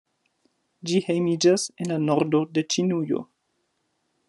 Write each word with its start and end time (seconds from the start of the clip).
Ĝi 0.91 1.01
hejmiĝas 1.07 1.67
en 1.85 1.93
la 1.93 1.99
nordo 2.07 2.41
de 2.57 2.65
Ĉinujo. 2.77 3.23